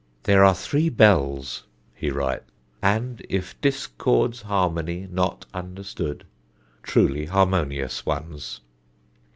[0.23, 1.63] "There are three bells,"
[1.93, 2.49] he writes,
[2.81, 6.25] "and 'if discord's harmony not understood,'
[6.81, 8.61] truly harmonious ones."